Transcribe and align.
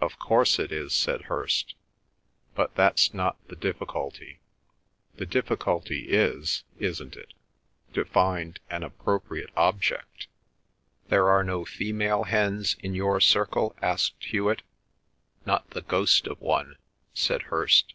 "Of 0.00 0.18
course 0.18 0.58
it 0.58 0.72
is," 0.72 0.94
said 0.94 1.24
Hirst. 1.24 1.74
"But 2.54 2.74
that's 2.76 3.12
not 3.12 3.36
the 3.48 3.56
difficulty. 3.56 4.40
The 5.16 5.26
difficulty 5.26 6.08
is, 6.08 6.64
isn't 6.78 7.14
it, 7.14 7.34
to 7.92 8.06
find 8.06 8.58
an 8.70 8.82
appropriate 8.82 9.50
object?" 9.58 10.28
"There 11.08 11.28
are 11.28 11.44
no 11.44 11.66
female 11.66 12.24
hens 12.24 12.76
in 12.82 12.94
your 12.94 13.20
circle?" 13.20 13.76
asked 13.82 14.24
Hewet. 14.24 14.62
"Not 15.44 15.68
the 15.68 15.82
ghost 15.82 16.26
of 16.26 16.40
one," 16.40 16.76
said 17.12 17.42
Hirst. 17.52 17.92